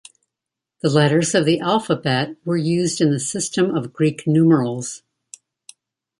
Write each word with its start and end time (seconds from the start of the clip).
The 0.81 0.89
letters 0.89 1.35
of 1.35 1.45
the 1.45 1.59
alphabet 1.59 2.35
were 2.43 2.57
used 2.57 3.01
in 3.01 3.11
the 3.11 3.19
system 3.19 3.69
of 3.75 3.93
Greek 3.93 4.25
numerals. 4.25 5.03